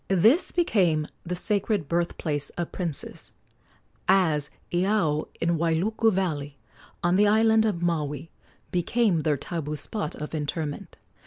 This 0.09 0.51
became 0.51 1.05
the 1.23 1.35
sacred 1.35 1.87
birth 1.87 2.17
place 2.17 2.49
of 2.57 2.71
princes, 2.71 3.33
as 4.07 4.49
Iao, 4.71 5.27
in 5.39 5.59
Wailuku 5.59 6.11
valley, 6.11 6.57
on 7.03 7.17
the 7.17 7.27
island 7.27 7.67
of 7.67 7.83
Maui, 7.83 8.31
became 8.71 9.21
their 9.21 9.37
tabu 9.37 9.75
spot 9.75 10.15
of 10.15 10.33
interment. 10.33 10.97